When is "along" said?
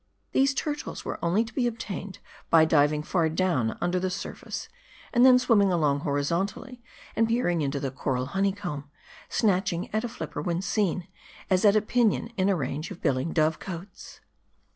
5.71-5.99